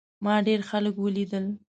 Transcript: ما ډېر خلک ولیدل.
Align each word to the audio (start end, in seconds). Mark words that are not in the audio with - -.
ما 0.23 0.33
ډېر 0.47 0.59
خلک 0.69 0.95
ولیدل. 0.99 1.45